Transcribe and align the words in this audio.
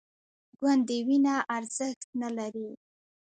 ګوندې 0.59 0.97
وینه 1.07 1.35
ارزښت 1.55 2.01
نه 2.21 2.29
لري 2.37 2.69